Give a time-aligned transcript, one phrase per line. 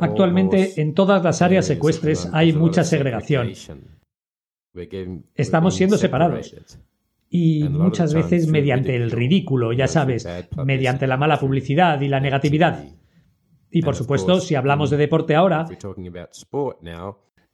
[0.00, 3.52] Actualmente en todas las áreas secuestres hay mucha segregación.
[5.34, 6.54] Estamos siendo separados.
[7.28, 10.26] Y muchas veces mediante el ridículo, ya sabes,
[10.64, 12.84] mediante la mala publicidad y la negatividad.
[13.70, 15.66] Y por supuesto, si hablamos de deporte ahora,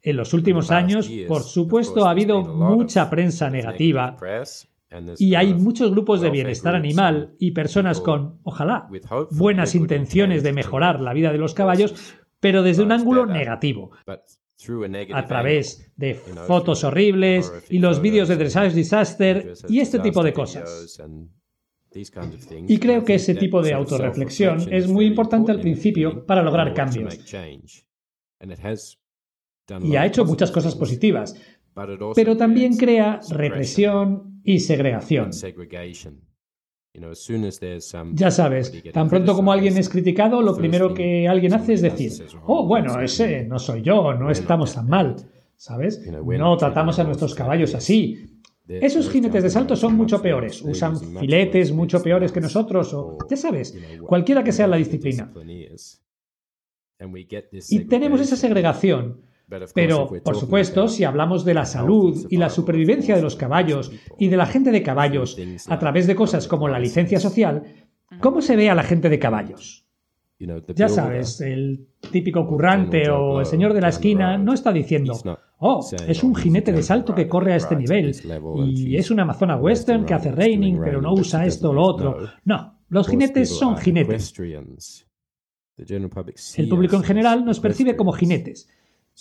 [0.01, 4.15] en los últimos años, por supuesto, ha habido mucha prensa negativa
[5.17, 8.87] y hay muchos grupos de bienestar animal y personas con, ojalá,
[9.31, 13.91] buenas intenciones de mejorar la vida de los caballos, pero desde un ángulo negativo,
[15.13, 20.33] a través de fotos horribles y los vídeos de dressage disaster y este tipo de
[20.33, 21.01] cosas.
[22.67, 27.19] Y creo que ese tipo de autorreflexión es muy importante al principio para lograr cambios.
[29.81, 31.35] Y ha hecho muchas cosas positivas,
[32.15, 35.31] pero también crea represión y segregación.
[38.15, 42.11] Ya sabes, tan pronto como alguien es criticado, lo primero que alguien hace es decir,
[42.45, 45.15] oh, bueno, ese no soy yo, no estamos tan mal,
[45.55, 46.05] ¿sabes?
[46.07, 48.39] No tratamos a nuestros caballos así.
[48.67, 53.37] Esos jinetes de salto son mucho peores, usan filetes mucho peores que nosotros, o ya
[53.37, 53.75] sabes,
[54.05, 55.33] cualquiera que sea la disciplina.
[57.69, 59.21] Y tenemos esa segregación
[59.73, 64.29] pero, por supuesto, si hablamos de la salud y la supervivencia de los caballos y
[64.29, 67.63] de la gente de caballos a través de cosas como la licencia social,
[68.19, 69.85] ¿cómo se ve a la gente de caballos?
[70.75, 75.13] Ya sabes, el típico currante o el señor de la esquina no está diciendo,
[75.59, 78.13] oh, es un jinete de salto que corre a este nivel
[78.65, 82.17] y es una amazona western que hace reining pero no usa esto o lo otro.
[82.43, 84.33] No, los jinetes son jinetes.
[86.57, 88.69] El público en general nos percibe como jinetes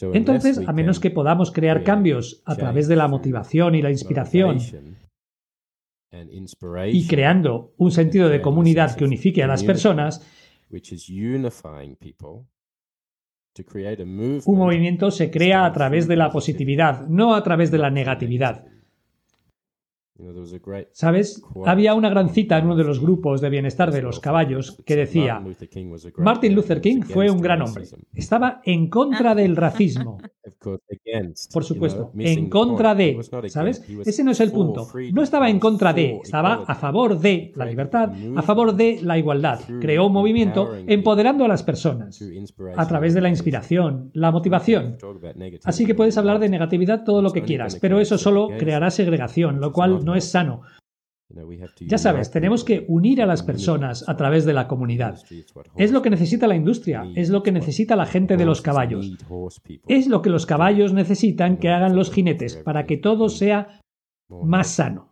[0.00, 4.58] entonces, a menos que podamos crear cambios a través de la motivación y la inspiración
[6.92, 10.26] y creando un sentido de comunidad que unifique a las personas,
[14.46, 18.66] un movimiento se crea a través de la positividad, no a través de la negatividad.
[20.92, 21.42] ¿Sabes?
[21.66, 24.96] Había una gran cita en uno de los grupos de bienestar de los caballos que
[24.96, 25.42] decía,
[26.18, 27.84] Martin Luther King fue un gran hombre.
[28.14, 30.18] Estaba en contra del racismo.
[31.52, 33.18] Por supuesto, en contra de,
[33.48, 33.84] ¿sabes?
[34.04, 34.88] Ese no es el punto.
[35.12, 39.18] No estaba en contra de, estaba a favor de la libertad, a favor de la
[39.18, 39.60] igualdad.
[39.80, 42.22] Creó un movimiento empoderando a las personas
[42.76, 44.96] a través de la inspiración, la motivación.
[45.64, 49.60] Así que puedes hablar de negatividad todo lo que quieras, pero eso solo creará segregación,
[49.60, 50.62] lo cual no es sano.
[51.80, 55.18] Ya sabes, tenemos que unir a las personas a través de la comunidad.
[55.76, 59.10] Es lo que necesita la industria, es lo que necesita la gente de los caballos.
[59.88, 63.80] Es lo que los caballos necesitan que hagan los jinetes para que todo sea
[64.28, 65.11] más sano.